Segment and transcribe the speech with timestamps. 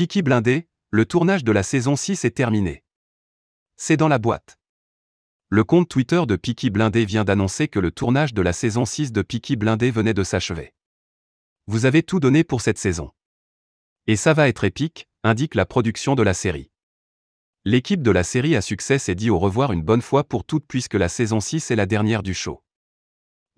[0.00, 2.84] Piki Blindé, le tournage de la saison 6 est terminé.
[3.76, 4.58] C'est dans la boîte.
[5.50, 9.12] Le compte Twitter de Piki Blindé vient d'annoncer que le tournage de la saison 6
[9.12, 10.72] de Piki Blindé venait de s'achever.
[11.66, 13.10] Vous avez tout donné pour cette saison.
[14.06, 16.70] Et ça va être épique, indique la production de la série.
[17.66, 20.64] L'équipe de la série à succès s'est dit au revoir une bonne fois pour toutes
[20.66, 22.64] puisque la saison 6 est la dernière du show.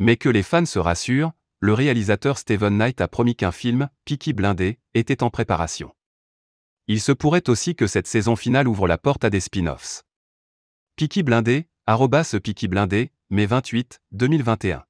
[0.00, 1.30] Mais que les fans se rassurent,
[1.60, 5.92] le réalisateur Steven Knight a promis qu'un film, Peaky Blindé, était en préparation.
[6.88, 10.02] Il se pourrait aussi que cette saison finale ouvre la porte à des spin-offs.
[10.96, 14.84] Peaky Blindé, arrobas Peaky Blindé, mai 28, 2021.